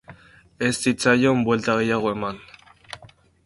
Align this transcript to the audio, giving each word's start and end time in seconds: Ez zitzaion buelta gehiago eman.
Ez 0.69 0.71
zitzaion 0.85 1.45
buelta 1.49 1.77
gehiago 1.81 2.17
eman. 2.17 2.41